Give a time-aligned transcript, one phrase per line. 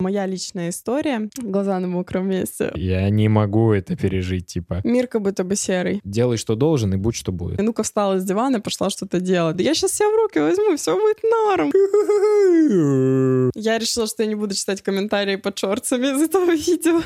[0.00, 1.28] Моя личная история.
[1.36, 2.72] Глаза на мокром месте.
[2.74, 4.80] Я не могу это пережить, типа.
[4.82, 6.00] Мир как будто бы серый.
[6.04, 7.60] Делай, что должен, и будь, что будет.
[7.60, 9.56] Ну-ка встала с дивана и пошла что-то делать.
[9.56, 11.70] Да я сейчас себя в руки возьму, все будет норм.
[13.54, 17.02] Я решила, что я не буду читать комментарии под шорцами из этого видео.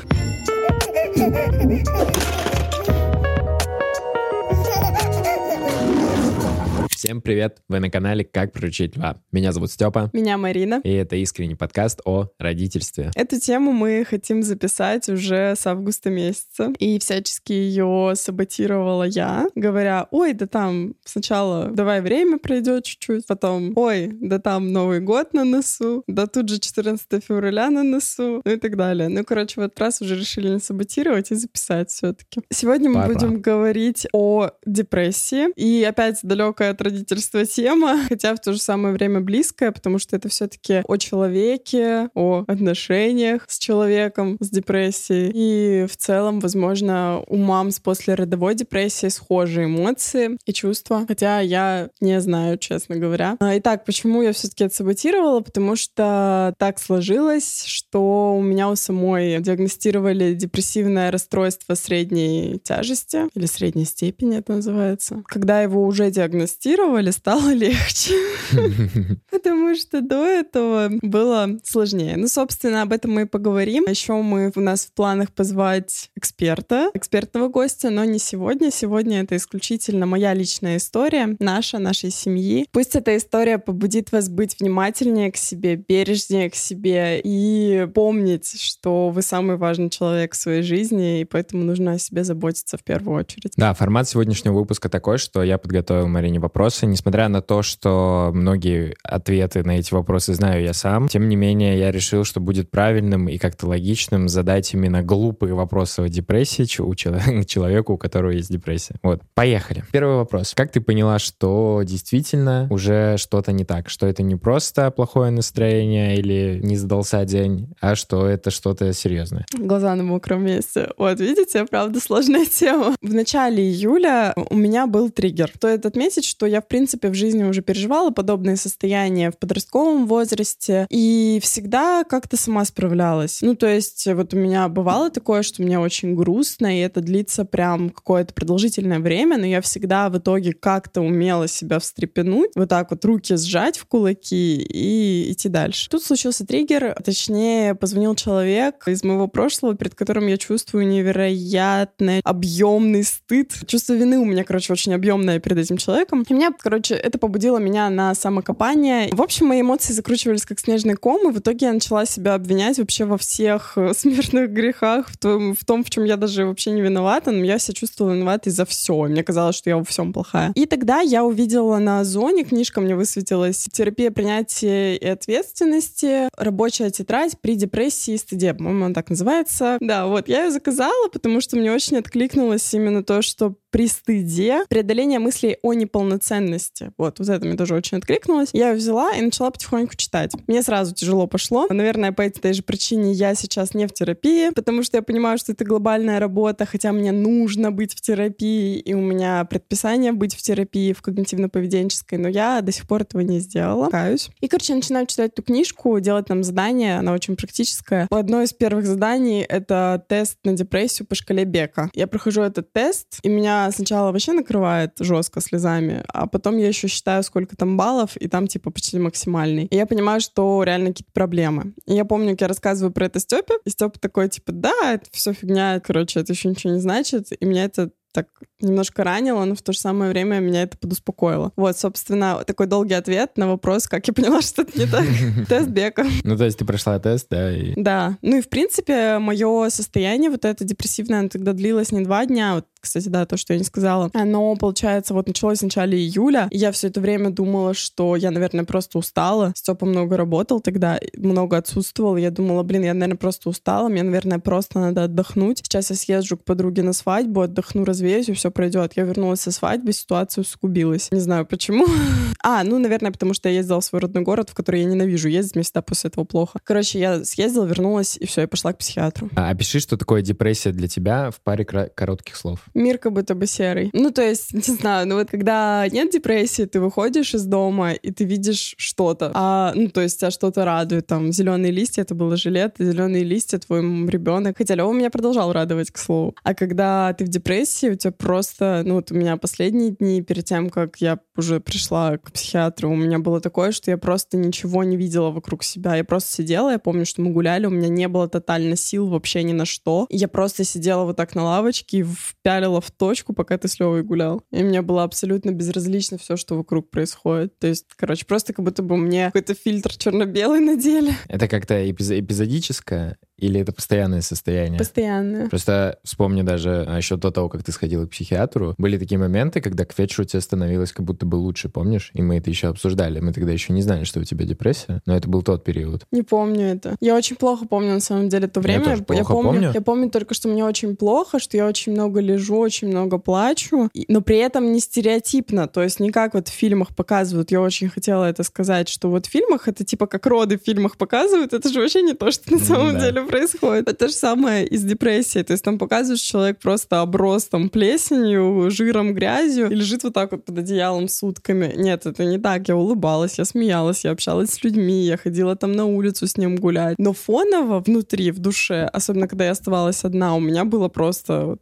[7.05, 7.59] Всем привет!
[7.69, 9.21] Вы на канале «Как приручить льва».
[9.31, 10.09] Меня зовут Степа.
[10.11, 10.81] Меня Марина.
[10.83, 13.11] И это искренний подкаст о родительстве.
[13.13, 16.73] Эту тему мы хотим записать уже с августа месяца.
[16.79, 23.73] И всячески ее саботировала я, говоря, ой, да там сначала давай время пройдет чуть-чуть, потом,
[23.75, 28.51] ой, да там Новый год на носу, да тут же 14 февраля на носу, ну
[28.51, 29.09] и так далее.
[29.09, 32.41] Ну, короче, в этот раз уже решили не саботировать и записать все-таки.
[32.51, 33.13] Сегодня мы Пора.
[33.13, 35.53] будем говорить о депрессии.
[35.55, 40.15] И опять далекая от родительства тема, хотя в то же самое время близкая, потому что
[40.15, 45.31] это все-таки о человеке, о отношениях с человеком с депрессией.
[45.33, 51.89] И в целом, возможно, у мам с послеродовой депрессией схожие эмоции и чувства, хотя я
[51.99, 53.37] не знаю, честно говоря.
[53.39, 55.41] А, Итак, почему я все-таки это саботировала?
[55.41, 63.45] Потому что так сложилось, что у меня у самой диагностировали депрессивное расстройство средней тяжести или
[63.45, 65.23] средней степени это называется.
[65.27, 68.13] Когда его уже диагностировали, стало легче.
[69.31, 72.15] Потому что до этого было сложнее.
[72.17, 73.85] Ну, собственно, об этом мы и поговорим.
[73.87, 78.71] Еще мы у нас в планах позвать эксперта, экспертного гостя, но не сегодня.
[78.71, 82.67] Сегодня это исключительно моя личная история, наша, нашей семьи.
[82.71, 89.09] Пусть эта история побудит вас быть внимательнее к себе, бережнее к себе и помнить, что
[89.09, 93.19] вы самый важный человек в своей жизни, и поэтому нужно о себе заботиться в первую
[93.19, 93.53] очередь.
[93.57, 98.95] Да, формат сегодняшнего выпуска такой, что я подготовил Марине вопросы, несмотря на то, что многие
[99.03, 101.07] ответы на эти вопросы знаю я сам.
[101.07, 105.99] Тем не менее, я решил, что будет правильным и как-то логичным задать именно глупые вопросы
[105.99, 108.95] о депрессии у чело- человеку, у которого есть депрессия.
[109.03, 109.83] Вот, поехали.
[109.91, 110.53] Первый вопрос.
[110.55, 113.87] Как ты поняла, что действительно уже что-то не так?
[113.87, 119.45] Что это не просто плохое настроение или не задался день, а что это что-то серьезное?
[119.55, 120.89] Глаза на мокром месте.
[120.97, 122.95] Вот, видите, правда, сложная тема.
[123.03, 125.51] В начале июля у меня был триггер.
[125.55, 130.87] Стоит отметить, что я, в принципе, в жизни уже переживала подобные состояния в подростковом возрасте
[130.89, 133.41] и всегда как-то сама справлялась.
[133.41, 137.45] Ну, то есть вот у меня бывало такое, что мне очень грустно, и это длится
[137.45, 142.91] прям какое-то продолжительное время, но я всегда в итоге как-то умела себя встрепенуть, вот так
[142.91, 145.89] вот руки сжать в кулаки и идти дальше.
[145.89, 153.03] Тут случился триггер, точнее, позвонил человек из моего прошлого, перед которым я чувствую невероятный объемный
[153.03, 153.53] стыд.
[153.67, 156.23] Чувство вины у меня, короче, очень объемное перед этим человеком.
[156.27, 159.09] И меня, короче, это побудило меня на самокопание.
[159.11, 162.77] В общем, мои эмоции закручивались как снежный ком, и в итоге я начала себя обвинять
[162.77, 166.71] вообще во всех э, смертных грехах, в том, в том, в чем я даже вообще
[166.71, 169.03] не виновата, но я себя чувствовала виноватой за все.
[169.03, 170.51] Мне казалось, что я во всем плохая.
[170.55, 176.29] И тогда я увидела на Озоне, книжка мне высветилась, «Терапия принятия и ответственности.
[176.37, 178.53] Рабочая тетрадь при депрессии и стыде».
[178.53, 179.77] По-моему, она так называется.
[179.79, 184.63] Да, вот, я ее заказала, потому что мне очень откликнулось именно то, что при стыде
[184.69, 186.93] преодоление мыслей о неполноценности.
[186.97, 188.51] Вот, вот это мне тоже очень откликнулось.
[188.53, 190.31] Я ее взяла и начала потихоньку читать.
[190.47, 191.67] Мне сразу тяжело пошло.
[191.69, 195.51] Наверное, по этой же причине я сейчас не в терапии, потому что я понимаю, что
[195.51, 200.41] это глобальная работа, хотя мне нужно быть в терапии, и у меня предписание быть в
[200.41, 203.89] терапии, в когнитивно-поведенческой, но я до сих пор этого не сделала.
[203.89, 204.29] Каюсь.
[204.39, 208.07] И, короче, я начинаю читать эту книжку, делать там задание, она очень практическая.
[208.09, 211.89] Одно из первых заданий— это тест на депрессию по шкале Бека.
[211.93, 216.87] Я прохожу этот тест, и меня сначала вообще накрывает жестко слезами, а потом я еще
[216.87, 219.65] считаю, сколько там баллов, и там типа почти максимальный.
[219.65, 221.73] И я понимаю, что реально какие-то проблемы.
[221.85, 225.05] И я помню, как я рассказываю про это Степе, и Степа такой, типа, да, это
[225.11, 227.27] все фигня, короче, это еще ничего не значит.
[227.39, 228.27] И меня это так
[228.61, 231.51] немножко ранило, но в то же самое время меня это подуспокоило.
[231.57, 235.05] Вот, собственно, такой долгий ответ на вопрос, как я поняла, что это не так.
[235.49, 236.05] Тест Бека.
[236.23, 237.73] Ну, то есть ты прошла тест, да, и...
[237.75, 238.17] Да.
[238.21, 242.55] Ну и, в принципе, мое состояние вот это депрессивное, оно тогда длилось не два дня,
[242.55, 244.09] вот, кстати, да, то, что я не сказала.
[244.13, 248.31] Оно, получается, вот началось в начале июля, и я все это время думала, что я,
[248.31, 249.51] наверное, просто устала.
[249.55, 252.15] Степа много работал тогда, много отсутствовал.
[252.15, 255.59] Я думала, блин, я, наверное, просто устала, мне, наверное, просто надо отдохнуть.
[255.59, 258.93] Сейчас я съезжу к подруге на свадьбу, отдохну, развеюсь развеюсь, и все пройдет.
[258.95, 261.09] Я вернулась со свадьбы, ситуация усугубилась.
[261.11, 261.87] Не знаю почему.
[262.43, 265.27] а, ну, наверное, потому что я ездила в свой родной город, в который я ненавижу
[265.27, 266.59] ездить, мне всегда после этого плохо.
[266.63, 269.29] Короче, я съездила, вернулась, и все, я пошла к психиатру.
[269.35, 272.59] А, опиши, что такое депрессия для тебя в паре коротких слов.
[272.73, 273.89] Мир как будто бы серый.
[273.93, 278.11] Ну, то есть, не знаю, ну вот когда нет депрессии, ты выходишь из дома, и
[278.11, 279.31] ты видишь что-то.
[279.33, 281.07] А, ну, то есть, тебя что-то радует.
[281.07, 284.57] Там, зеленые листья, это было жилет, зеленые листья, твой ребенок.
[284.57, 286.35] Хотя Лева меня продолжал радовать, к слову.
[286.43, 290.45] А когда ты в депрессии, у тебя просто, ну, вот у меня последние дни перед
[290.45, 294.83] тем, как я уже пришла к психиатру, у меня было такое, что я просто ничего
[294.83, 295.95] не видела вокруг себя.
[295.95, 299.43] Я просто сидела, я помню, что мы гуляли, у меня не было тотально сил вообще
[299.43, 300.07] ни на что.
[300.09, 304.03] Я просто сидела вот так на лавочке и впялила в точку, пока ты с Левой
[304.03, 304.41] гулял.
[304.51, 307.57] И мне было абсолютно безразлично все, что вокруг происходит.
[307.59, 311.13] То есть, короче, просто как будто бы мне какой-то фильтр черно-белый надели.
[311.27, 314.77] Это как-то эпизодическое или это постоянное состояние?
[314.77, 315.49] Постоянное.
[315.49, 319.61] Просто вспомни даже а, еще до того, как ты сходила к психиатру, были такие моменты,
[319.61, 322.11] когда к вечеру тебе становилось как будто бы лучше, помнишь?
[322.13, 323.19] И мы это еще обсуждали.
[323.19, 326.05] Мы тогда еще не знали, что у тебя депрессия, но это был тот период.
[326.11, 326.95] Не помню это.
[327.01, 328.79] Я очень плохо помню, на самом деле, то время.
[328.79, 329.71] Я, тоже плохо я помню, помню.
[329.73, 333.89] Я помню только, что мне очень плохо, что я очень много лежу, очень много плачу,
[334.07, 335.67] но при этом не стереотипно.
[335.67, 337.51] То есть не как вот в фильмах показывают.
[337.51, 340.97] Я очень хотела это сказать, что вот в фильмах это типа как роды в фильмах
[340.97, 341.53] показывают.
[341.53, 342.99] Это же вообще не то, что на самом да.
[343.01, 343.89] деле происходит.
[343.89, 345.43] Это же самое из депрессии.
[345.43, 350.13] То есть там показывают, что человек просто оброс там плесенью, жиром, грязью и лежит вот
[350.13, 351.73] так вот под одеялом сутками.
[351.75, 352.67] Нет, это не так.
[352.67, 356.55] Я улыбалась, я смеялась, я общалась с людьми, я ходила там на улицу с ним
[356.55, 356.95] гулять.
[356.97, 361.59] Но фоново внутри, в душе, особенно когда я оставалась одна, у меня было просто вот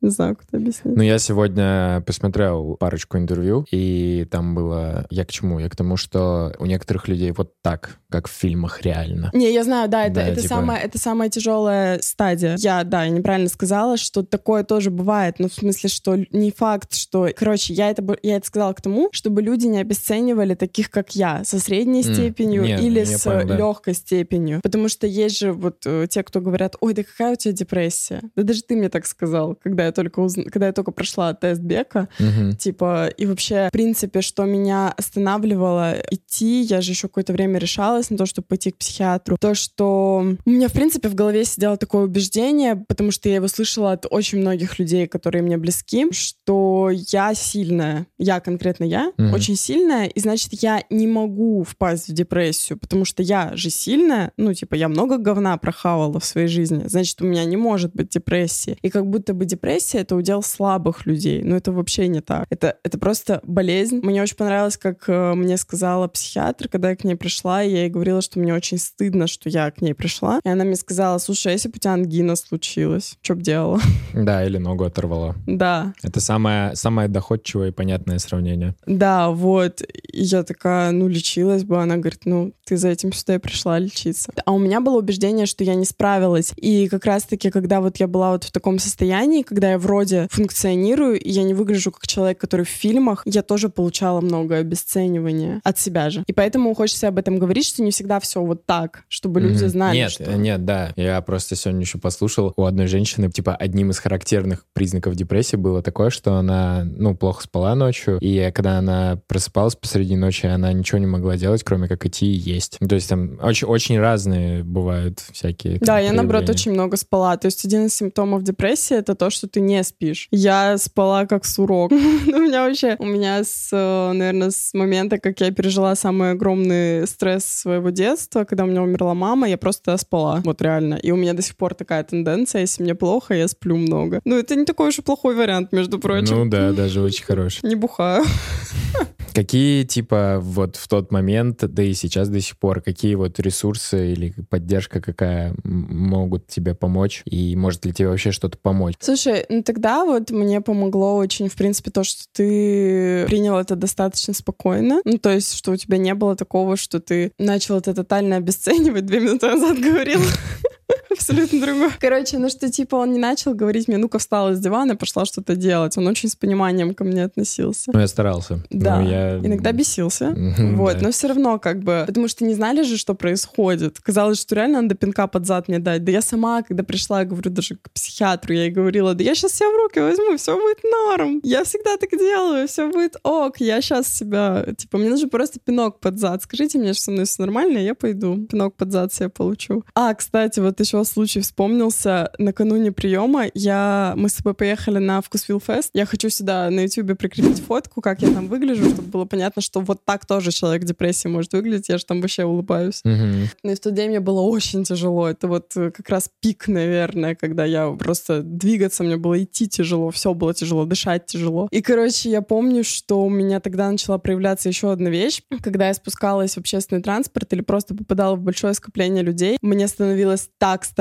[0.00, 0.96] не знаю, как это объяснить.
[0.96, 5.06] Ну, я сегодня посмотрел парочку интервью, и там было...
[5.10, 5.58] Я к чему?
[5.58, 9.30] Я к тому, что у некоторых людей вот так, как в фильмах реально.
[9.34, 10.54] Не, я знаю, да, это, да, это, типа...
[10.54, 12.56] самая, это самая тяжелая стадия.
[12.58, 15.36] Я, да, я неправильно сказала, что такое тоже бывает.
[15.38, 17.28] Ну, в смысле, что не факт, что...
[17.36, 21.42] Короче, я это, я это сказала к тому, чтобы люди не обесценивали таких, как я,
[21.44, 22.14] со средней mm.
[22.14, 23.56] степенью Нет, или с понял, да.
[23.56, 24.60] легкой степенью.
[24.62, 28.22] Потому что есть же вот э, те, кто говорят, ой, да какая у тебя депрессия?
[28.36, 30.34] Да даже ты мне так сказал, когда я только уз...
[30.34, 32.52] когда я только прошла тест Бека, угу.
[32.56, 38.10] типа, и вообще, в принципе, что меня останавливало идти, я же еще какое-то время решалась
[38.10, 41.76] на то, чтобы пойти к психиатру, то, что у меня, в принципе, в голове сидело
[41.76, 46.90] такое убеждение, потому что я его слышала от очень многих людей, которые мне близки, что
[46.92, 49.34] я сильная, я конкретно я, угу.
[49.34, 54.32] очень сильная, и значит, я не могу впасть в депрессию, потому что я же сильная,
[54.36, 58.08] ну, типа, я много говна прохавала в своей жизни, значит, у меня не может быть
[58.08, 58.78] депрессии.
[58.82, 61.42] И как будто бы депрессия— это удел слабых людей.
[61.42, 62.46] Но это вообще не так.
[62.50, 64.00] Это, это просто болезнь.
[64.02, 67.80] Мне очень понравилось, как э, мне сказала психиатр, когда я к ней пришла, и я
[67.82, 70.40] ей говорила, что мне очень стыдно, что я к ней пришла.
[70.44, 73.80] И она мне сказала, слушай, а если бы у тебя ангина случилась, что бы делала?
[74.14, 75.36] Да, или ногу оторвала.
[75.46, 75.92] Да.
[76.02, 78.74] Это самое, самое доходчивое и понятное сравнение.
[78.86, 79.82] Да, вот.
[79.82, 81.80] И я такая, ну, лечилась бы.
[81.80, 84.32] Она говорит, ну, ты за этим сюда и пришла лечиться.
[84.44, 86.52] А у меня было убеждение, что я не справилась.
[86.56, 91.18] И как раз-таки, когда вот я была вот в таком состоянии, когда я вроде функционирую,
[91.20, 95.78] и я не выгляжу как человек, который в фильмах, я тоже получала много обесценивания от
[95.78, 96.24] себя же.
[96.26, 99.96] И поэтому хочется об этом говорить, что не всегда все вот так, чтобы люди знали,
[99.96, 100.36] Нет, что...
[100.36, 100.92] нет, да.
[100.96, 105.82] Я просто сегодня еще послушал у одной женщины, типа, одним из характерных признаков депрессии было
[105.82, 110.98] такое, что она, ну, плохо спала ночью, и когда она просыпалась посреди ночи, она ничего
[110.98, 112.78] не могла делать, кроме как идти и есть.
[112.86, 117.36] То есть там очень, очень разные бывают всякие Да, я, наоборот, очень много спала.
[117.36, 120.28] То есть один из симптомов депрессии— это то, что ты не спишь.
[120.30, 121.92] Я спала как сурок.
[121.92, 127.44] у меня вообще, у меня с, наверное, с момента, как я пережила самый огромный стресс
[127.44, 130.40] своего детства, когда у меня умерла мама, я просто спала.
[130.44, 130.94] Вот реально.
[130.94, 134.20] И у меня до сих пор такая тенденция, если мне плохо, я сплю много.
[134.24, 136.36] Ну, это не такой уж и плохой вариант, между прочим.
[136.36, 137.60] Ну да, даже очень хороший.
[137.68, 138.24] Не бухаю.
[139.38, 144.10] Какие, типа, вот в тот момент, да и сейчас до сих пор, какие вот ресурсы
[144.10, 147.22] или поддержка какая могут тебе помочь?
[147.24, 148.96] И может ли тебе вообще что-то помочь?
[148.98, 154.34] Слушай, ну тогда вот мне помогло очень, в принципе, то, что ты принял это достаточно
[154.34, 155.02] спокойно.
[155.04, 159.06] Ну, то есть, что у тебя не было такого, что ты начал это тотально обесценивать,
[159.06, 160.20] две минуты назад говорил.
[161.18, 161.90] абсолютно другое.
[162.00, 165.56] Короче, ну что, типа, он не начал говорить мне, ну-ка встала с дивана, пошла что-то
[165.56, 165.96] делать.
[165.98, 167.90] Он очень с пониманием ко мне относился.
[167.92, 168.60] Ну, я старался.
[168.70, 169.38] Да, ну, я...
[169.38, 170.34] иногда бесился.
[170.78, 174.00] Вот, но все равно как бы, потому что не знали же, что происходит.
[174.00, 176.04] Казалось, что реально надо пинка под зад мне дать.
[176.04, 179.54] Да я сама, когда пришла, говорю даже к психиатру, я ей говорила, да я сейчас
[179.54, 181.40] себя в руки возьму, все будет норм.
[181.42, 183.60] Я всегда так делаю, все будет ок.
[183.60, 186.42] Я сейчас себя, типа, мне нужно просто пинок под зад.
[186.42, 188.46] Скажите мне, что со мной все нормально, я пойду.
[188.46, 189.84] Пинок под зад себе получу.
[189.94, 192.30] А, кстати, вот еще случай вспомнился.
[192.38, 194.14] Накануне приема я...
[194.16, 195.90] мы с тобой поехали на Вкусвилл Фест.
[195.94, 199.80] Я хочу сюда на YouTube прикрепить фотку, как я там выгляжу, чтобы было понятно, что
[199.80, 201.88] вот так тоже человек в депрессии может выглядеть.
[201.88, 203.00] Я же там вообще улыбаюсь.
[203.04, 203.48] Мгм.
[203.62, 205.28] Но и в тот день мне было очень тяжело.
[205.28, 210.10] Это вот э, как раз пик, наверное, когда я просто двигаться мне было идти тяжело,
[210.10, 211.68] все было тяжело, дышать тяжело.
[211.70, 215.42] И, короче, я помню, что у меня тогда начала проявляться еще одна вещь.
[215.62, 220.50] Когда я спускалась в общественный транспорт или просто попадала в большое скопление людей, мне становилось
[220.58, 220.97] так страшно.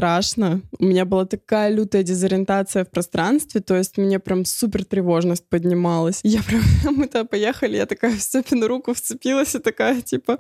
[0.80, 6.20] У меня была такая лютая дезориентация в пространстве, то есть мне прям супер тревожность поднималась.
[6.24, 6.62] Я прям,
[6.96, 10.38] мы туда поехали, я такая в Степину руку вцепилась и такая, типа,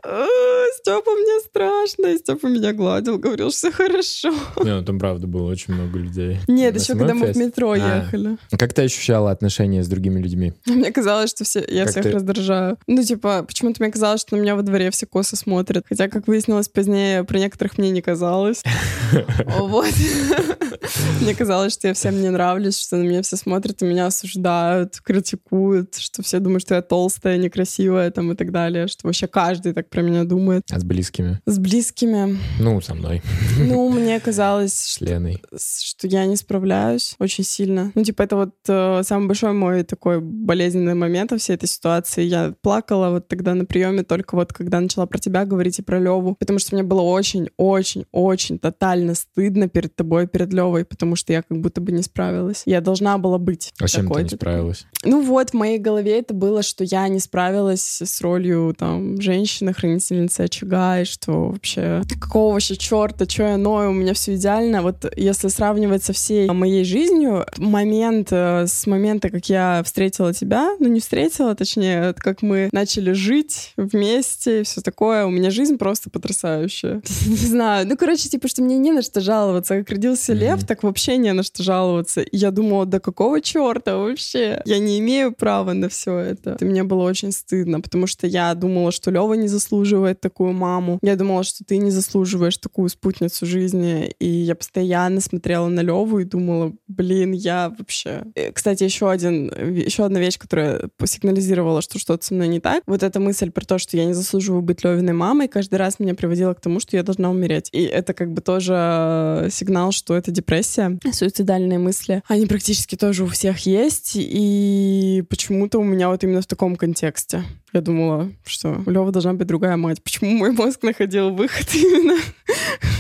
[0.78, 2.08] Степа, мне страшно.
[2.08, 4.34] И Степа меня гладил, говорил, что все хорошо.
[4.64, 6.38] Не, ну там правда было очень много людей.
[6.48, 7.78] Нет, еще когда мы в метро А.
[7.78, 8.38] ехали.
[8.58, 10.54] Как ты ощущала отношения с другими людьми?
[10.66, 12.78] Мне казалось, что все, я всех раздражаю.
[12.88, 15.86] Ну, типа, почему-то мне казалось, что на меня во дворе все косо смотрят.
[15.88, 18.64] Хотя, как выяснилось позднее, про некоторых мне не казалось.
[19.46, 19.88] Вот.
[21.22, 25.00] Мне казалось, что я всем не нравлюсь, что на меня все смотрят и меня осуждают,
[25.04, 29.74] критикуют, что все думают, что я толстая, некрасивая там и так далее, что вообще каждый
[29.74, 30.64] так про меня думает.
[30.72, 31.40] А с близкими?
[31.46, 33.22] С близкими, Ну, со мной,
[33.60, 35.42] ну, мне казалось, с что Леной.
[35.56, 37.92] с- что я не справляюсь очень сильно.
[37.96, 42.24] Ну, типа, это вот э, самый большой мой такой болезненный момент во всей этой ситуации.
[42.24, 46.00] Я плакала вот тогда на приеме только вот когда начала про тебя говорить и про
[46.00, 51.42] Леву, потому что мне было очень-очень-очень тотально стыдно перед тобой, перед Левой, потому что я
[51.42, 52.64] как будто бы не справилась.
[52.66, 54.86] Я должна была быть А чем ты не справилась?
[55.04, 59.74] Ну вот, в моей голове это было, что я не справилась с ролью там женщины,
[59.74, 64.82] хранительницы очага, и что вообще какого вообще черта, что я ною, у меня все идеально.
[64.82, 70.76] Вот если сравнивать со всей моей жизнью, момент э, с момента, как я встретила тебя,
[70.80, 75.78] ну не встретила, точнее, как мы начали жить вместе и все такое, у меня жизнь
[75.78, 77.02] просто потрясающая.
[77.26, 79.78] Не знаю, ну короче, типа, что мне не на что жаловаться.
[79.78, 80.42] Как родился Мгм.
[80.42, 82.22] лев, так вообще не на что жаловаться.
[82.22, 84.62] И я думала, да какого черта вообще?
[84.66, 86.58] Я не имею права на все это.
[86.60, 91.00] И мне было очень стыдно, потому что я думала, что Лева не заслуживает такую маму.
[91.02, 94.14] Я думала, что ты не заслуживаешь такую спутницу жизни.
[94.20, 98.24] И я постоянно смотрела на Леву и думала, блин, я вообще...
[98.36, 102.84] Э, Кстати, еще один, еще одна вещь, которая сигнализировала, что что-то со мной не так.
[102.88, 106.16] Вот эта мысль про то, что я не заслуживаю быть Левиной мамой, каждый раз меня
[106.16, 107.70] приводила к тому, что я должна умереть.
[107.74, 108.74] И это как бы тоже
[109.08, 112.24] э, сигнал, что это депрессия, суицидальные мысли.
[112.28, 117.44] Они практически тоже у всех есть, и почему-то у меня вот именно в таком контексте.
[117.74, 120.02] Я думала, что у Лёвы должна быть другая мать.
[120.02, 122.18] Почему мой мозг находил выход именно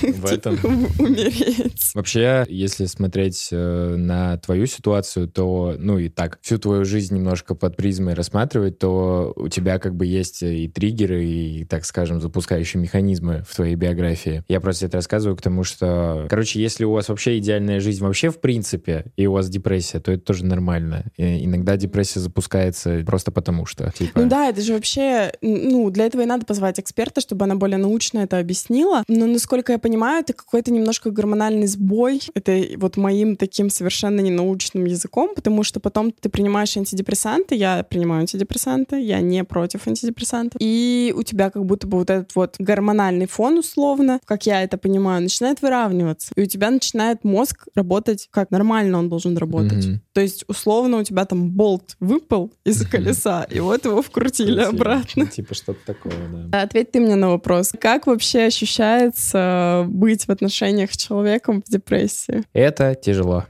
[0.01, 0.59] В этом?
[0.99, 1.91] умереть?
[1.95, 7.55] Вообще, если смотреть э, на твою ситуацию, то, ну и так, всю твою жизнь немножко
[7.55, 12.81] под призмой рассматривать, то у тебя как бы есть и триггеры, и, так скажем, запускающие
[12.81, 14.43] механизмы в твоей биографии.
[14.49, 15.96] Я просто это рассказываю к тому, что,
[16.29, 20.11] короче, если у вас вообще идеальная жизнь вообще в принципе, и у вас депрессия, то
[20.11, 21.05] это тоже нормально.
[21.17, 24.21] И иногда депрессия запускается просто потому что, типа...
[24.21, 27.77] Ну да, это же вообще, ну, для этого и надо позвать эксперта, чтобы она более
[27.77, 29.03] научно это объяснила.
[29.07, 32.21] Но, насколько я понимаю, это какой-то немножко гормональный сбой.
[32.33, 38.21] Это вот моим таким совершенно ненаучным языком, потому что потом ты принимаешь антидепрессанты, я принимаю
[38.21, 43.27] антидепрессанты, я не против антидепрессантов, и у тебя как будто бы вот этот вот гормональный
[43.27, 45.86] фон условно, как я это понимаю, начинает выравниваться.
[46.35, 49.85] И у тебя начинает мозг работать как нормально он должен работать.
[49.85, 50.01] Мгм.
[50.13, 52.89] То есть, условно, у тебя там болт выпал из Мгм.
[52.89, 55.25] колеса, и вот его вкрутили обратно.
[55.27, 56.13] Типа что-то такое,
[56.49, 56.61] да.
[56.61, 57.73] Ответь ты мне на вопрос.
[57.79, 62.43] Как вообще ощущается быть в отношениях с человеком в депрессии?
[62.53, 63.45] Это тяжело.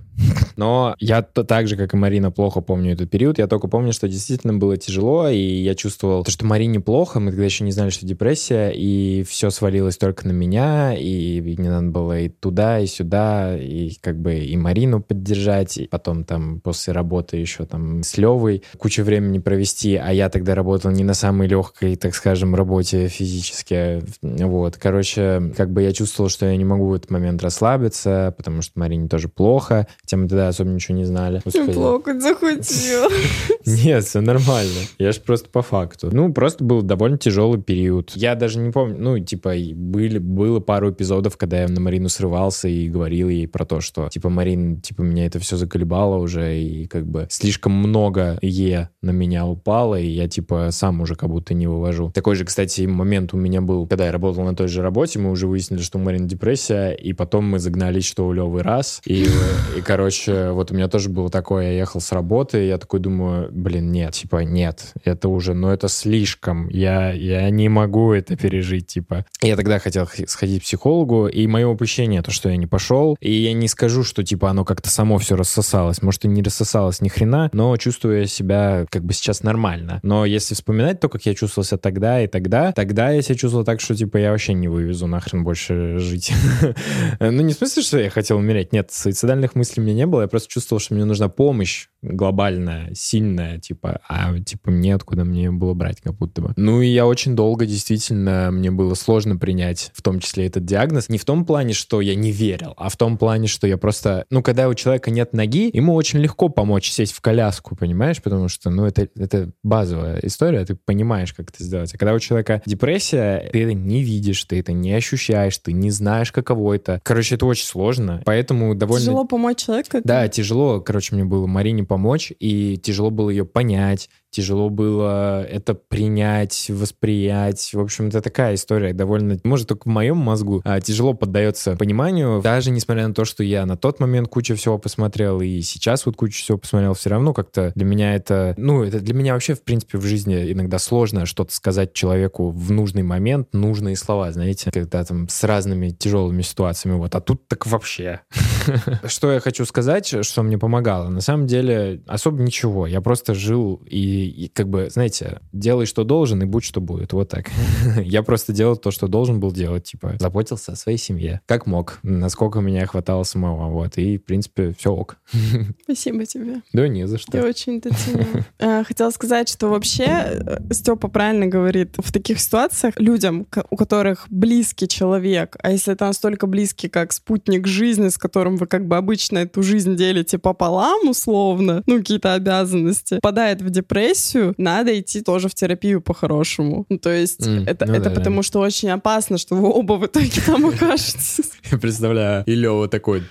[0.56, 3.38] Но я то, так же, как и Марина, плохо помню этот период.
[3.38, 7.32] Я только помню, что действительно было тяжело, и я чувствовал, то, что Марине плохо, мы
[7.32, 11.90] тогда еще не знали, что депрессия, и все свалилось только на меня, и мне надо
[11.90, 16.94] было и туда, и сюда, и как бы и Марину поддержать, и потом там после
[16.94, 21.48] работы еще там с Левой кучу времени провести, а я тогда работал не на самой
[21.48, 24.04] легкой, так скажем, работе физически.
[24.22, 28.62] Вот, короче, как бы я чувствовал, что я не могу в этот момент расслабиться, потому
[28.64, 31.42] что Марине тоже плохо, хотя мы тогда особо ничего не знали.
[31.44, 31.74] Господи.
[31.74, 33.10] Плакать захотел.
[33.66, 34.80] Нет, все нормально.
[35.00, 36.10] Я ж просто по факту.
[36.14, 38.14] Ну, просто был довольно тяжелый период.
[38.16, 42.70] Я даже не помню, ну, типа, были, было пару эпизодов, когда я на Марину срывался
[42.70, 46.88] и говорил ей про то, что, типа, Марин, типа, меня это все заколебало уже, и
[46.88, 51.54] как бы слишком много Е на меня упало, и я, типа, сам уже как будто
[51.54, 52.12] не вывожу.
[52.14, 55.32] Такой же, кстати, момент у меня был, когда я работал на той же работе, мы
[55.32, 59.28] уже выяснили, что у Марины депрессия, и потом мы загнались, что у Левы раз, и,
[59.76, 63.00] и короче, короче, вот у меня тоже было такое, я ехал с работы, я такой
[63.00, 68.38] думаю, блин, нет, типа, нет, это уже, ну это слишком, я, я не могу это
[68.38, 69.25] пережить, типа.
[69.42, 73.32] Я тогда хотел сходить к психологу, и мое упущение, то, что я не пошел, и
[73.32, 77.10] я не скажу, что, типа, оно как-то само все рассосалось, может, и не рассосалось ни
[77.10, 80.00] хрена, но чувствую себя как бы сейчас нормально.
[80.04, 83.82] Но если вспоминать то, как я чувствовался тогда и тогда, тогда я себя чувствовал так,
[83.82, 86.32] что, типа, я вообще не вывезу нахрен больше жить.
[87.20, 90.27] ну, не в смысле, что я хотел умереть, нет, суицидальных мыслей меня не было, я
[90.27, 95.74] просто чувствовал, что мне нужна помощь глобальная, сильная, типа, а, типа, мне откуда мне было
[95.74, 96.53] брать, как будто бы.
[96.56, 101.10] Ну, и я очень долго, действительно, мне было сложно принять, в том числе, этот диагноз.
[101.10, 104.25] Не в том плане, что я не верил, а в том плане, что я просто...
[104.29, 108.22] Ну, когда у человека нет ноги, ему очень легко помочь сесть в коляску, понимаешь?
[108.22, 111.94] Потому что, ну, это, это базовая история, ты понимаешь, как это сделать.
[111.94, 115.91] А когда у человека депрессия, ты это не видишь, ты это не ощущаешь, ты не
[115.91, 117.01] знаешь, каково это.
[117.03, 119.06] Короче, это очень сложно, поэтому довольно...
[119.06, 119.77] Тяжело помочь человеку?
[120.06, 120.82] Да, тяжело.
[120.82, 127.72] Короче, мне было Марине помочь, и тяжело было ее понять, тяжело было это принять, восприять.
[127.74, 132.39] В общем, это такая история довольно, может, только в моем мозгу а, тяжело поддается пониманию.
[132.44, 136.17] Даже несмотря на то, что я на тот момент кучу всего посмотрел, и сейчас вот
[136.17, 139.63] кучу всего посмотрел, все равно как-то для меня это, ну, это для меня вообще, в
[139.63, 145.03] принципе, в жизни иногда сложно что-то сказать человеку в нужный момент, нужные слова, знаете, когда
[145.03, 148.22] там с разными тяжелыми ситуациями, вот, а тут так вообще.
[149.03, 151.10] Что я хочу сказать, что мне помогало?
[151.10, 152.86] На самом деле особо ничего.
[152.86, 157.14] Я просто жил и и, как бы, знаете, делай, что должен, и будь, что будет.
[157.14, 157.50] Вот так.
[158.04, 161.42] Я просто делал то, что должен был делать, типа, заботился о своей семье.
[161.46, 163.98] Как мог, насколько меня хватало самого, вот.
[163.98, 165.18] И, в принципе, все ок.
[165.84, 166.62] Спасибо тебе.
[166.74, 167.38] Да не за что.
[167.38, 168.26] Я очень это ценю.
[168.60, 174.26] А, хотела сказать, что вообще э, Степа правильно говорит, в таких ситуациях людям, у которых
[174.30, 178.98] близкий человек, а если это настолько близкий, как спутник жизни, с которым вы как бы
[178.98, 185.22] обычно эту жизнь делите пополам, условно, ну, какие-то обязанности, попадает в депрессию, депрессию, надо идти
[185.22, 186.86] тоже в терапию по-хорошему.
[186.90, 188.44] Ну, то есть mm, это, ну это да, потому, да.
[188.44, 191.52] что очень опасно, что вы оба в итоге там окажетесь.
[191.72, 193.24] Я представляю, и Лева такой...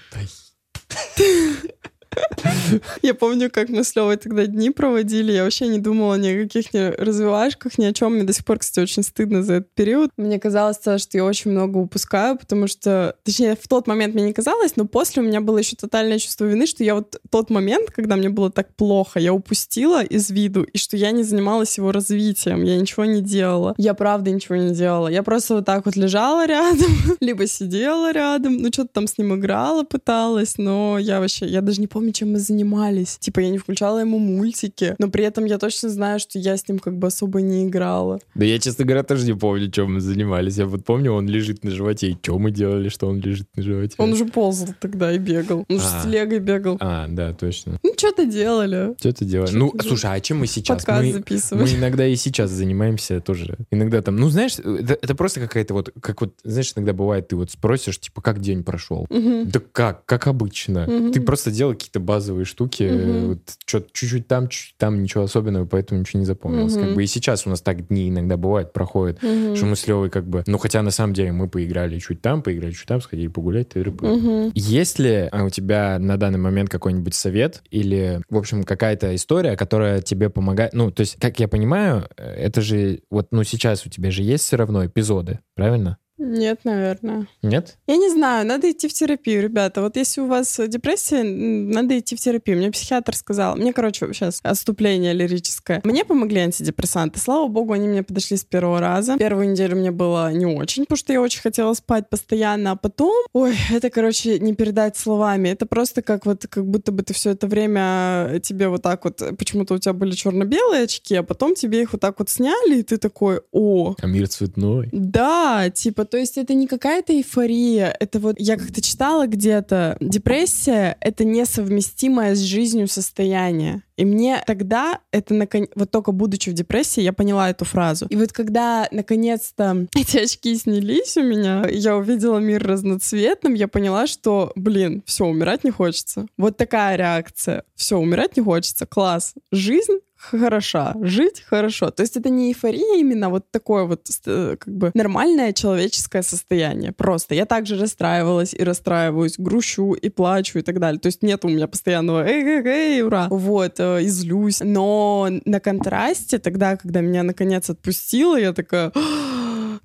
[3.02, 5.32] Я помню, как мы с Левой тогда дни проводили.
[5.32, 8.14] Я вообще не думала ни о каких ни развивашках, ни о чем.
[8.14, 10.11] Мне до сих пор, кстати, очень стыдно за этот период.
[10.16, 14.32] Мне казалось, что я очень много упускаю, потому что, точнее, в тот момент мне не
[14.32, 17.90] казалось, но после у меня было еще тотальное чувство вины, что я вот тот момент,
[17.90, 21.92] когда мне было так плохо, я упустила из виду, и что я не занималась его
[21.92, 23.75] развитием, я ничего не делала.
[23.78, 25.08] Я правда ничего не делала.
[25.08, 29.35] Я просто вот так вот лежала рядом, либо сидела рядом, ну что-то там с ним
[29.35, 33.19] играла, пыталась, но я вообще, я даже не помню, чем мы занимались.
[33.19, 36.69] Типа я не включала ему мультики, но при этом я точно знаю, что я с
[36.69, 38.21] ним как бы особо не играла.
[38.34, 40.56] Да я, честно говоря, тоже не помню, чем мы занимались.
[40.56, 43.62] Я вот помню, он лежит на животе, и что мы делали, что он лежит на
[43.62, 43.95] животе.
[43.99, 45.64] Он уже ползал тогда и бегал.
[45.69, 46.02] Он а.
[46.02, 46.76] с легой бегал.
[46.80, 47.78] А, да, точно.
[47.97, 48.95] Что-то делали.
[48.99, 49.50] Что-то делали.
[49.52, 49.89] ну, делали.
[49.89, 50.78] слушай, а чем мы сейчас?
[50.78, 51.67] Подкаст мы, записываем.
[51.67, 53.56] Мы иногда и сейчас занимаемся тоже.
[53.71, 57.37] Иногда там, ну, знаешь, это, это просто какая-то вот, как вот, знаешь, иногда бывает, ты
[57.37, 59.06] вот спросишь, типа, как день прошел?
[59.09, 59.47] Угу.
[59.47, 60.04] Да как?
[60.04, 60.85] Как обычно.
[60.85, 61.13] Угу.
[61.13, 63.28] Ты просто делал какие-то базовые штуки, угу.
[63.28, 66.75] вот, что чуть-чуть там, чуть-чуть там, ничего особенного, поэтому ничего не запомнилось.
[66.75, 66.85] Угу.
[66.85, 69.56] Как бы и сейчас у нас так дни иногда бывают, проходят, угу.
[69.56, 70.45] что мы с Левой как бы...
[70.47, 73.87] Ну, хотя на самом деле мы поиграли чуть там, поиграли чуть там, сходили погулять, ты
[73.87, 74.50] угу.
[74.54, 77.85] Есть ли а, у тебя на данный момент какой-нибудь совет или,
[78.28, 80.72] в общем, какая-то история, которая тебе помогает?
[80.72, 83.00] Ну, то есть, как я понимаю, э, это же...
[83.10, 85.99] Вот, ну, сейчас у тебя же есть все равно эпизоды, правильно?
[86.19, 87.29] Нет, наверное.
[87.43, 87.76] Нет?
[87.87, 89.83] Я не знаю, надо идти в терапию, ребята.
[89.83, 92.57] Вот если у вас депрессия, надо идти в терапию.
[92.57, 95.81] Мне психиатр сказал, мне, короче, сейчас отступление лирическое.
[95.85, 97.21] Мне помогли антидепрессанты.
[97.21, 99.19] Слава богу, они мне подошли с первого раза.
[99.19, 103.15] Первую неделю мне было не очень, потому что я очень хотела спать постоянно, а потом,
[103.35, 105.50] ой, это, короче, не передать словами.
[105.50, 109.23] Это просто как вот, как будто бы ты все это время тебе вот так вот,
[109.39, 112.83] почему-то у тебя были черно-белые очки, а потом тебе их вот так вот сняли, и
[112.83, 113.95] ты такой, о.
[114.00, 114.89] А мир цветной.
[114.93, 120.97] Да, типа то есть это не какая-то эйфория, это вот, я как-то читала где-то, депрессия—
[121.00, 123.82] это несовместимое с жизнью состояние.
[123.97, 128.06] И мне тогда это, наконец, вот только будучи в депрессии, я поняла эту фразу.
[128.10, 134.06] И вот когда, наконец-то, эти очки снялись у меня, я увидела мир разноцветным, я поняла,
[134.06, 136.26] что, блин, все, умирать не хочется.
[136.36, 137.64] Вот такая реакция.
[137.75, 138.86] Все, умирать не хочется.
[138.86, 139.34] Класс.
[139.50, 141.91] Жизнь хороша, жить хорошо.
[141.91, 146.93] То есть это не эйфория именно, вот такое вот э, как бы нормальное человеческое состояние.
[146.93, 151.00] Просто я также расстраивалась и расстраиваюсь, грущу и плачу и так далее.
[151.00, 154.60] То есть нет у меня постоянного эй, эй, эй, ура, вот, э, и.
[154.60, 158.93] Но на контрасте тогда, когда меня наконец отпустило, я такая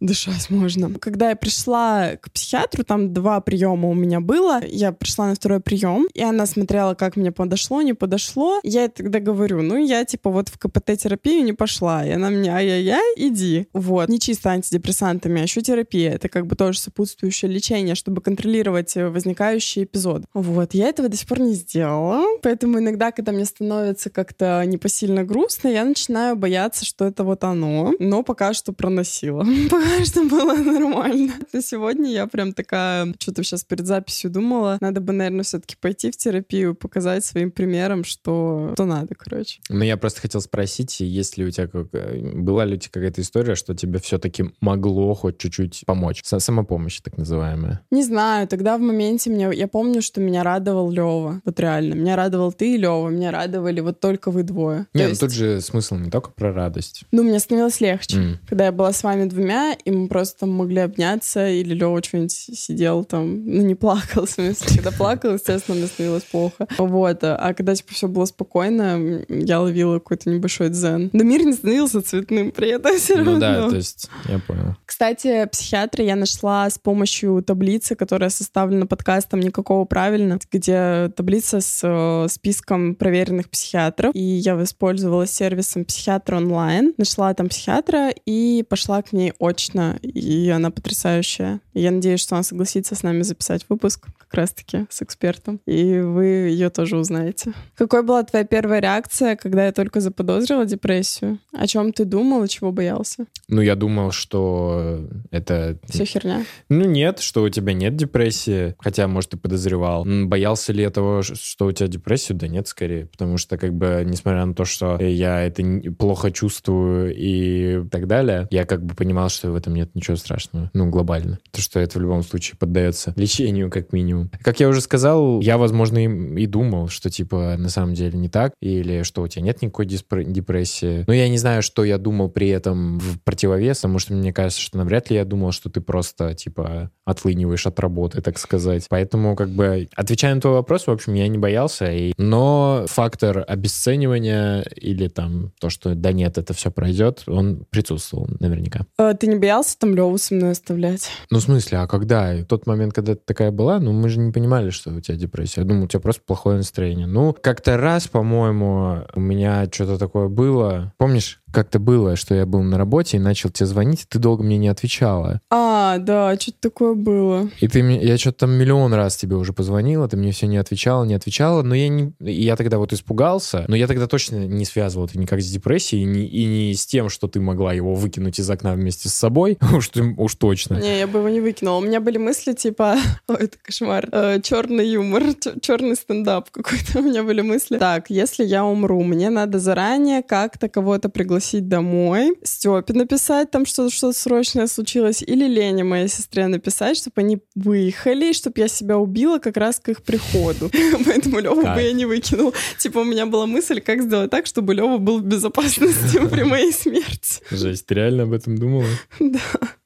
[0.02, 0.92] дышать можно.
[1.00, 4.62] Когда я пришла к психиатру, там два приема у меня было.
[4.66, 8.60] Я пришла на второй прием, и она смотрела, как мне подошло, не подошло.
[8.64, 12.06] Я тогда говорю, ну, я типа вот в КПТ-терапию не пошла.
[12.06, 13.68] И она мне, ай-яй-яй, иди.
[13.74, 14.10] Вот.
[14.10, 16.14] Не чисто антидепрессантами, а еще терапия.
[16.14, 20.26] Это как бы тоже сопутствующее лечение, чтобы контролировать возникающие эпизоды.
[20.34, 20.74] Вот.
[20.74, 22.26] Я этого до сих пор не сделала.
[22.42, 27.94] Поэтому иногда, когда мне становится как-то непосильно грустно, я начинаю бояться, что это вот оно.
[28.00, 29.46] Но пока что проносила.
[29.70, 31.34] Пока что было нормально.
[31.54, 36.12] На сегодня я прям такая, что-то сейчас перед записью думала, надо бы, наверное, все-таки пойти
[36.12, 39.60] в терапию, показать своим примером, что, что надо, короче.
[39.70, 41.88] Ну, я просто хотел спросить, есть ли у тебя как...
[41.92, 46.22] была ли у тебя какая-то история, что тебе все-таки могло хоть чуть-чуть помочь?
[46.24, 47.82] Самопомощь, так называемая.
[47.92, 49.50] Не знаю, тогда в моменте мне...
[49.54, 51.42] Я помню, что меня радовал Лева.
[51.46, 51.94] Вот реально.
[51.94, 53.10] Меня радовал ты и Лева.
[53.10, 54.88] Меня радовали вот только вы двое.
[54.94, 55.22] Нет, ну есть...
[55.22, 57.04] тут же смысл не только про радость.
[57.12, 58.18] Ну, мне становилось легче.
[58.18, 58.36] Mm.
[58.48, 63.04] Когда я была с вами двумя, и мы просто могли обняться, или Лева что-нибудь сидел
[63.04, 64.68] там, ну, не плакал, в смысле.
[64.76, 66.68] Когда плакал, естественно, мне становилось плохо.
[66.78, 67.20] Вот.
[67.24, 71.10] А когда, типа, все было спокойно, я ловила какой-то небольшой дзен.
[71.14, 73.34] Но мир не становился цветным при этом все равно.
[73.34, 74.76] Ну да, то есть, я понял.
[74.86, 81.82] Кстати, психиатра я нашла с помощью таблицы, которая составлена подкастом «Никакого правильно», где таблица с
[81.84, 84.14] э, списком проверенных психиатров.
[84.14, 89.34] И я воспользовалась сервисом «Психиатр онлайн», нашла там психиатра и пошла к ней
[89.72, 89.98] очно.
[90.02, 91.60] И она потрясающая.
[91.74, 95.60] Я надеюсь, что она согласится с нами записать выпуск как раз-таки с экспертом.
[95.66, 97.54] И вы ее тоже узнаете.
[97.76, 101.40] Какой была твоя первая реакция, когда я только заподозрила депрессию?
[101.54, 103.26] О чем ты думал и чего боялся?
[103.48, 105.78] Ну, я думал, что это...
[105.88, 106.46] Все херня?
[106.70, 108.76] Ну, нет, что у тебя нет депрессии.
[108.80, 110.06] Хотя, может, и подозревал.
[110.06, 112.34] Боялся ли этого, что у тебя депрессия?
[112.34, 113.08] Да нет, скорее.
[113.08, 115.64] Потому что, как бы, несмотря на то, что я это
[115.98, 120.70] плохо чувствую и так далее, я как бы понимал, что этом нет ничего страшного.
[120.74, 121.40] Ну, глобально.
[121.52, 124.30] То, что это в любом случае поддается лечению, как минимум.
[124.42, 128.30] Как я уже сказал, я, возможно, и, и думал, что, типа, на самом деле не
[128.30, 131.04] так, или что у тебя нет никакой депрессии.
[131.08, 134.62] Но я не знаю, что я думал при этом в противовес, потому что мне кажется,
[134.62, 138.86] что навряд ли я думал, что ты просто, типа, отлыниваешь от работы, так сказать.
[138.90, 141.92] Поэтому, как бы, отвечая на твой вопрос, в общем, я не боялся.
[141.92, 142.14] И...
[142.18, 148.86] Но фактор обесценивания или там то, что да нет, это все пройдет, он присутствовал наверняка.
[148.98, 151.10] А, ты не боялся там Леву со мной оставлять?
[151.30, 152.36] Ну, в смысле, а когда?
[152.36, 155.18] В тот момент, когда ты такая была, ну, мы же не понимали, что у тебя
[155.18, 155.62] депрессия.
[155.62, 157.08] Я думал, у тебя просто плохое настроение.
[157.08, 160.94] Ну, как-то раз, по-моему, у меня что-то такое было.
[160.98, 164.44] Помнишь, как-то было, что я был на работе и начал тебе звонить, и ты долго
[164.44, 165.42] мне не отвечала.
[165.50, 167.50] А, да, что-то такое было.
[167.60, 171.04] И ты я что-то там миллион раз тебе уже позвонила, ты мне все не отвечала,
[171.04, 175.06] не отвечала, но я не, я тогда вот испугался, но я тогда точно не связывал
[175.06, 178.40] это никак с депрессией и не, и не с тем, что ты могла его выкинуть
[178.40, 180.76] из окна вместе с собой, уж, уж точно.
[180.76, 181.78] Не, я бы его не выкинула.
[181.78, 185.24] У меня были мысли типа, ой, это кошмар, э, черный юмор,
[185.62, 187.78] черный стендап какой-то у меня были мысли.
[187.78, 193.66] Так, если я умру, мне надо заранее как-то кого-то пригласить пригласить домой, Степе написать там
[193.66, 198.98] что-то что срочное случилось, или Лене, моей сестре, написать, чтобы они выехали, чтобы я себя
[198.98, 200.70] убила как раз к их приходу.
[201.06, 202.54] Поэтому Леву бы я не выкинул.
[202.78, 206.72] Типа у меня была мысль, как сделать так, чтобы Лева был в безопасности при моей
[206.72, 207.42] смерти.
[207.50, 208.86] Жесть, ты реально об этом думала?
[209.20, 209.40] Да.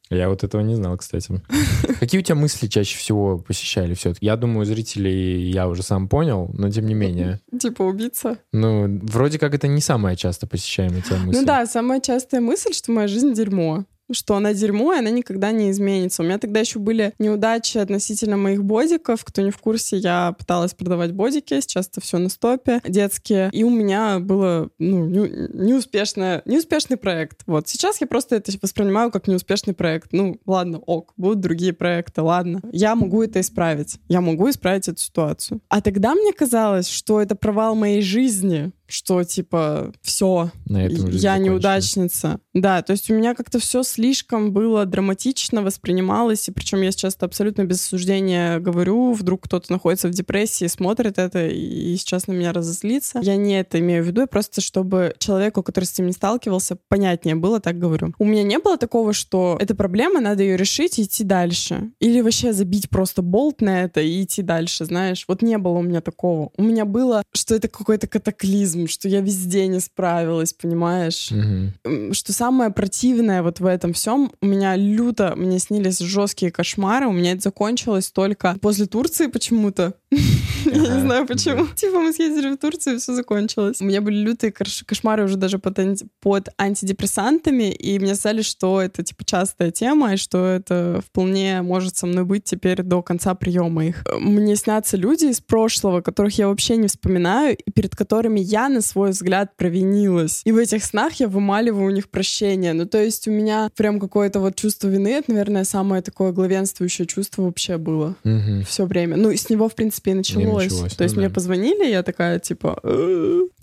[0.10, 1.42] Я вот этого не знал, кстати.
[2.00, 4.18] Какие у тебя мысли чаще всего посещали все -таки?
[4.22, 7.40] Я думаю, зрителей я уже сам понял, но тем не менее.
[7.60, 8.38] Типа убийца?
[8.52, 11.40] Ну, вроде как это не самая часто посещаемая тебя мысль.
[11.40, 15.52] Ну да, самая частая мысль, что моя жизнь дерьмо что она дерьмо, и она никогда
[15.52, 16.22] не изменится.
[16.22, 19.24] У меня тогда еще были неудачи относительно моих бодиков.
[19.24, 23.50] Кто не в курсе, я пыталась продавать бодики, сейчас это все на стопе, детские.
[23.52, 27.42] И у меня было ну, неуспешное, неуспешный проект.
[27.46, 30.14] Вот сейчас я просто это воспринимаю как неуспешный проект.
[30.14, 32.62] Ну, ладно, ок, будут другие проекты, ладно.
[32.72, 34.00] Я могу это исправить.
[34.08, 35.62] Я могу исправить эту ситуацию.
[35.70, 42.40] А тогда мне казалось, что это провал моей жизни, что типа все, я неудачница.
[42.54, 47.18] Да, то есть у меня как-то все слишком было драматично воспринималось, и причем я сейчас
[47.20, 52.54] абсолютно без осуждения говорю, вдруг кто-то находится в депрессии, смотрит это и сейчас на меня
[52.54, 53.20] разозлится.
[53.22, 57.36] Я не это имею в виду, просто чтобы человеку, который с этим не сталкивался, понятнее
[57.36, 58.14] было, так говорю.
[58.20, 61.92] У меня не было такого, что эта проблема, надо ее решить и идти дальше.
[62.00, 65.26] Или вообще забить просто болт на это и идти дальше, знаешь.
[65.28, 66.52] Вот не было у меня такого.
[66.58, 71.32] У меня было, что это какой-то катаклизм аутизм, что я везде не справилась, понимаешь?
[71.32, 72.14] Угу.
[72.14, 77.12] Что самое противное вот в этом всем, у меня люто, мне снились жесткие кошмары, у
[77.12, 79.94] меня это закончилось только после Турции почему-то.
[80.66, 81.68] Я не знаю почему.
[81.76, 83.82] Типа мы съездили в Турцию, и все закончилось.
[83.82, 89.24] У меня были лютые кошмары уже даже под, антидепрессантами, и мне сказали, что это типа
[89.26, 94.04] частая тема, и что это вполне может со мной быть теперь до конца приема их.
[94.20, 98.82] Мне снятся люди из прошлого, которых я вообще не вспоминаю, и перед которыми я на
[98.82, 100.42] свой взгляд провинилась.
[100.46, 102.74] И в этих снах я вымаливаю у них прощение.
[102.74, 107.06] Ну, то есть у меня прям какое-то вот чувство вины, это, наверное, самое такое главенствующее
[107.06, 108.64] чувство вообще было Мгм.
[108.64, 109.18] все время.
[109.18, 110.46] Ну, и с него, в принципе, и началось.
[110.64, 111.36] Началось, То есть ну мне да.
[111.36, 112.80] позвонили, я такая, типа...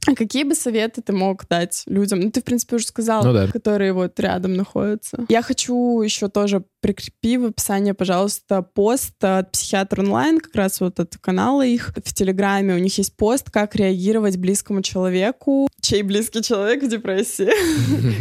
[0.07, 2.21] А какие бы советы ты мог дать людям?
[2.21, 3.47] Ну, ты, в принципе, уже сказал, Ну да.
[3.47, 5.25] которые вот рядом находятся.
[5.29, 10.99] Я хочу еще тоже прикрепи в описании, пожалуйста, пост от психиатр онлайн, как раз вот
[10.99, 12.75] от канала их в Телеграме.
[12.75, 17.51] У них есть пост, как реагировать близкому человеку, чей близкий человек в депрессии.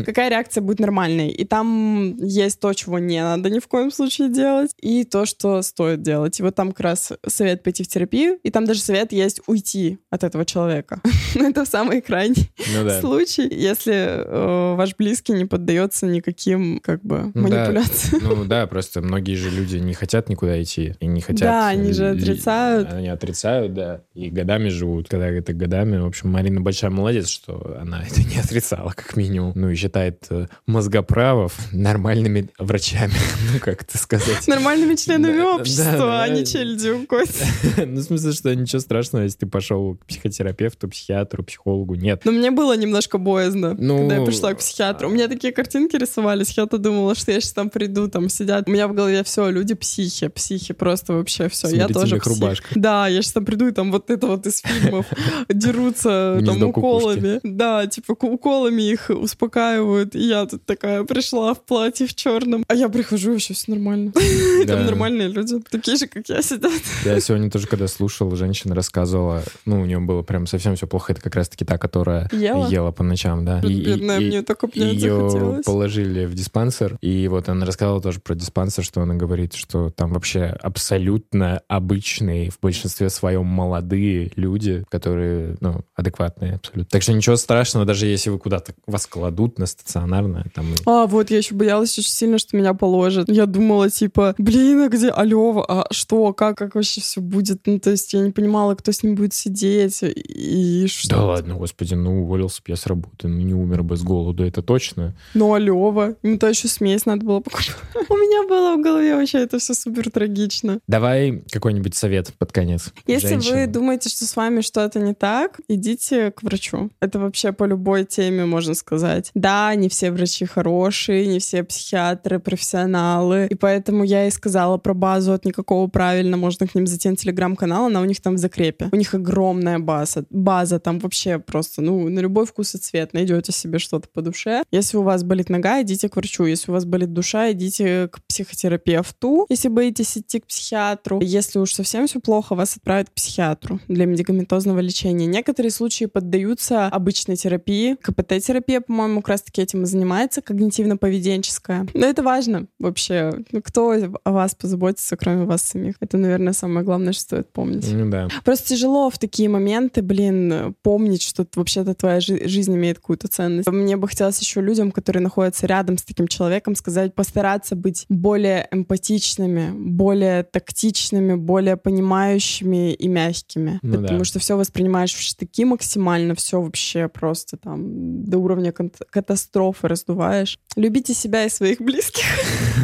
[0.05, 1.29] Какая реакция будет нормальной.
[1.29, 5.61] И там есть то, чего не надо ни в коем случае делать, и то, что
[5.63, 6.39] стоит делать.
[6.39, 9.97] И вот там как раз совет пойти в терапию, и там даже совет есть уйти
[10.11, 11.01] от этого человека.
[11.33, 12.99] Ну, это самый крайний Ну да.
[12.99, 17.57] случай, если э, ваш близкий не поддается никаким, как бы, Ну да.
[17.69, 18.21] манипуляциям.
[18.23, 21.41] Ну да, просто многие же люди не хотят никуда идти и не хотят...
[21.41, 22.91] Да, они же ли- отрицают.
[22.93, 25.07] Они отрицают, да, и годами живут.
[25.10, 29.53] Когда это годами, в общем, Марина большая молодец, что она это не отрицала, как минимум.
[29.55, 33.13] Ну и считает э, мозгоправов нормальными врачами,
[33.53, 34.47] ну как это сказать.
[34.47, 37.05] Нормальными членами Да, общества, да, а не да.
[37.07, 37.45] Костя.
[37.86, 41.61] Ну, в смысле, что ничего страшного, если ты пошел к психотерапевту, психиатру, психологу.
[41.65, 42.21] Нет.
[42.26, 45.10] Но мне было немножко боязно, Ну, когда я пришла к психиатру.
[45.10, 48.67] У меня такие картинки рисовались, я-то думала, что я сейчас там приду, там сидят.
[48.67, 51.67] У меня в голове все, люди психи, психи, просто вообще все.
[51.67, 52.28] В Я тоже псих.
[52.28, 52.71] рубашках.
[52.76, 55.06] Да, я сейчас там приду, и там вот это вот из фильмов
[55.50, 57.39] дерутся там уколами.
[57.43, 60.15] Да, типа уколами их успокаивают.
[60.15, 62.63] И я тут такая пришла в платье в черном.
[62.67, 64.12] А я прихожу, вообще все нормально.
[64.67, 66.71] Там нормальные люди, такие же, как я, сидят.
[67.06, 71.13] Я сегодня тоже, когда слушал, женщина рассказывала, ну, у нее было прям совсем все плохо.
[71.13, 72.91] Это как раз-таки та, которая Ела?
[72.91, 73.59] по ночам, да.
[73.59, 78.35] И- Бедная, и- мне только Ее положили в диспансер, и вот она рассказала тоже про
[78.35, 85.57] диспансер, что она говорит, что там вообще абсолютно обычные, в большинстве своем молодые люди, которые,
[85.59, 86.89] ну, адекватные абсолютно.
[86.89, 91.05] Так что ничего страшного, даже если вы куда-то вас кладут на стационарное, там, и- А,
[91.07, 93.29] вот, я еще боялась очень сильно, что меня положат.
[93.29, 95.65] Я думала, типа, блин, а где Алёва?
[95.67, 96.33] А что?
[96.33, 97.61] Как, как вообще все будет?
[97.65, 101.09] Ну, то есть я не понимала, кто с ним будет сидеть и что.
[101.37, 104.45] да ладно, господи, ну уволился бы я с работы, ну не умер бы с голоду,
[104.45, 105.15] это точно.
[105.34, 106.15] Ну, Алёва.
[106.21, 107.71] Ему-то еще смесь надо было покупать.
[108.10, 110.80] У меня было в голове вообще это все супер трагично.
[110.88, 112.93] Давай какой-нибудь совет под конец.
[113.08, 116.91] Если вы думаете, что с вами что-то не так, идите к врачу.
[116.99, 119.32] Это вообще по любой теме можно сказать.
[119.34, 123.47] Да, не все врачи хорошие, не все психиатры, профессионалы.
[123.49, 126.38] И поэтому я и сказала про базу от никакого правильно.
[126.38, 128.89] Можно к ним зайти на телеграм-канал, она у них там в закрепе.
[128.91, 130.25] У них огромная база.
[130.30, 133.13] База там вообще просто, ну, на любой вкус и цвет.
[133.13, 134.63] Найдете себе что-то по душе.
[134.71, 136.45] Если у вас болит нога, идите к врачу.
[136.45, 139.45] Если у вас болит душа, идите к психотерапевту.
[139.49, 141.19] Если боитесь идти к психиатру.
[141.21, 145.25] Если уж совсем все плохо, вас отправят к психиатру для медикаментозного лечения.
[145.25, 147.95] Некоторые случаи поддаются обычной терапии.
[148.01, 151.89] КПТ-терапия, по-моему, как раз-таки этим и занимается, когнитивно-поведенческая.
[151.93, 153.33] Но это важно вообще.
[153.51, 155.95] Ну, кто о вас позаботится, кроме вас самих?
[155.99, 157.91] Это, наверное, самое главное, что стоит помнить.
[157.91, 158.27] Ну да.
[158.43, 163.28] Просто тяжело в такие моменты, блин, помнить, что т- вообще-то твоя жи- жизнь имеет какую-то
[163.28, 163.67] ценность.
[163.69, 168.67] Мне бы хотелось еще людям, которые находятся рядом с таким человеком, сказать, постараться быть более
[168.71, 173.80] эмпатичными, более тактичными, более понимающими и мягкими.
[173.82, 174.26] Ну потому да.
[174.26, 180.60] что все воспринимаешь в штыки максимально, все вообще просто там до уровня кон- катастрофы раздуваешь.
[180.76, 182.24] Любите себя и своих близких.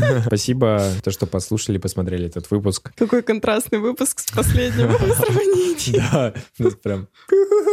[0.25, 2.91] Спасибо, то, что послушали, посмотрели этот выпуск.
[2.95, 5.97] Какой контрастный выпуск с последним сравнении.
[6.11, 7.07] Да, у нас прям...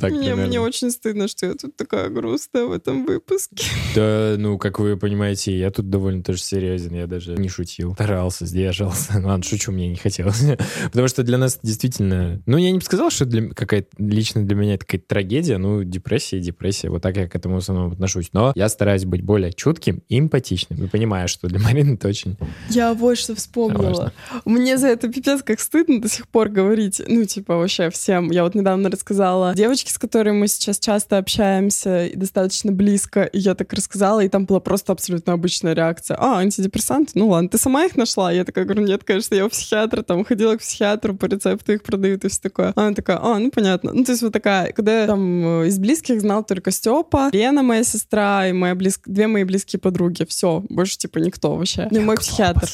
[0.00, 3.64] Так Мне, мне очень стыдно, что я тут такая грустная в этом выпуске.
[3.94, 7.92] Да, ну, как вы понимаете, я тут довольно тоже серьезен, я даже не шутил.
[7.92, 9.18] Старался, сдержался.
[9.18, 10.42] Ну, ладно, шучу, мне не хотелось.
[10.84, 12.42] Потому что для нас действительно...
[12.46, 15.58] Ну, я не бы сказал, что для какая-то лично для меня это какая-то трагедия.
[15.58, 16.88] Ну, депрессия, депрессия.
[16.88, 18.30] Вот так я к этому в основном отношусь.
[18.32, 20.84] Но я стараюсь быть более чутким и эмпатичным.
[20.84, 22.36] И понимаю, что для Марины это очень
[22.70, 23.82] Я вот что вспомнила.
[23.88, 24.12] важно.
[24.44, 27.02] Мне за это пипец как стыдно до сих пор говорить.
[27.06, 28.30] Ну, типа, вообще всем.
[28.30, 33.38] Я вот недавно рассказала девочке, с которой мы сейчас часто общаемся и достаточно близко, и
[33.38, 36.16] я так рассказала, и там была просто абсолютно обычная реакция.
[36.18, 37.12] А, антидепрессанты?
[37.14, 38.30] Ну ладно, ты сама их нашла?
[38.32, 41.82] Я такая говорю, нет, конечно, я у психиатра, там, ходила к психиатру, по рецепту их
[41.82, 42.72] продают и все такое.
[42.76, 43.92] Она такая, а, ну понятно.
[43.92, 47.62] Ну, то есть вот такая, когда я там э, из близких знал только Степа, Лена,
[47.62, 49.00] моя сестра, и моя близ...
[49.04, 50.24] две мои близкие подруги.
[50.28, 51.88] Все, больше типа никто вообще.
[51.90, 52.68] Ну, мой психиатр.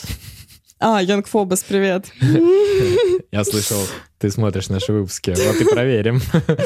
[0.84, 2.10] А, Янг Фобос, привет.
[3.32, 3.78] Я слышал,
[4.22, 5.34] ты смотришь наши выпуски.
[5.36, 6.20] Вот и проверим.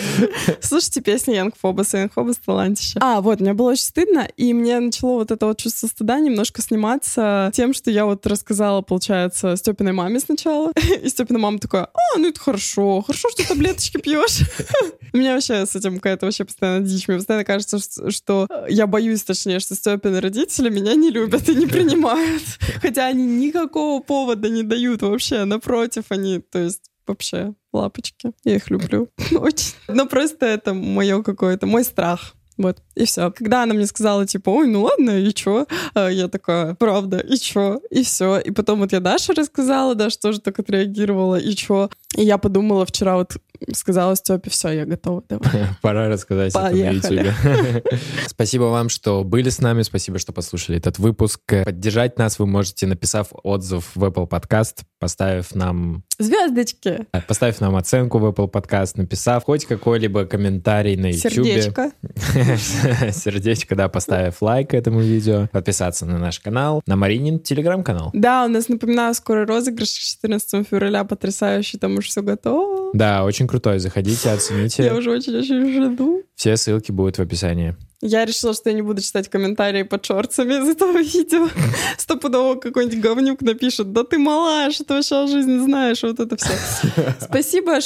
[0.61, 1.97] Слушайте песни Янг Фобоса.
[1.97, 2.99] Янг Фобос талантище.
[3.01, 6.61] А, вот, мне было очень стыдно, и мне начало вот это вот чувство стыда немножко
[6.61, 10.71] сниматься тем, что я вот рассказала, получается, Степиной маме сначала.
[11.03, 14.41] И Степина мама такая, а, ну это хорошо, хорошо, что таблеточки пьешь.
[15.15, 17.09] У меня вообще с этим какая-то вообще постоянно дичь.
[17.09, 17.79] Мне постоянно кажется,
[18.11, 22.43] что я боюсь, точнее, что Степины родители меня не любят и не принимают.
[22.83, 25.45] Хотя они никакого повода не дают вообще.
[25.45, 28.33] Напротив, они, то есть, вообще лапочки.
[28.45, 29.75] Я их люблю очень.
[29.89, 32.36] Но просто это мое какое-то, мой страх.
[32.57, 33.31] Вот, и все.
[33.31, 35.67] Когда она мне сказала, типа, ой, ну ладно, и чё?
[35.95, 37.81] А я такая, правда, и чё?
[37.91, 38.39] И все.
[38.39, 41.91] И потом вот я Даше рассказала, Даша тоже так отреагировала, и чё?
[42.17, 43.37] И я подумала вчера, вот
[43.73, 45.69] сказала Степе, все, я готова, давай.
[45.83, 47.33] Пора рассказать Поехали.
[48.27, 51.41] Спасибо вам, что были с нами, спасибо, что послушали этот выпуск.
[51.65, 57.07] Поддержать нас вы можете, написав отзыв в Apple Podcast, поставив нам Звездочки.
[57.29, 61.33] Поставив нам оценку в Apple Podcast, написав хоть какой-либо комментарий на YouTube.
[61.33, 61.93] Сердечко.
[63.13, 68.11] Сердечко, да, поставив лайк этому видео, подписаться на наш канал, на Маринин телеграм-канал.
[68.13, 72.91] Да, у нас, напоминаю, скоро розыгрыш 14 февраля, потрясающий, там уже все готово.
[72.95, 74.85] Да, очень крутой, заходите, оцените.
[74.85, 76.23] Я уже очень-очень жду.
[76.37, 77.75] Все ссылки будут в описании.
[78.03, 81.49] Я решила, что я не буду читать комментарии под шорцами из этого видео.
[81.97, 86.37] Стопудово какой-нибудь говнюк напишет, да ты малая, что ты вообще о жизни знаешь, вот это
[86.37, 86.53] все.
[87.21, 87.79] Спасибо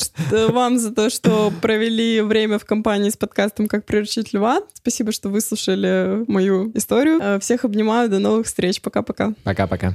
[0.49, 4.63] вам за то, что провели время в компании с подкастом «Как приручить льва».
[4.75, 7.39] Спасибо, что выслушали мою историю.
[7.41, 8.81] Всех обнимаю, до новых встреч.
[8.81, 9.35] Пока-пока.
[9.45, 9.95] Пока-пока.